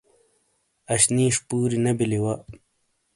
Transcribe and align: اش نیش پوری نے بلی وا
اش 0.93 1.03
نیش 1.15 1.35
پوری 1.47 1.77
نے 1.83 1.91
بلی 1.99 2.19
وا 2.23 2.33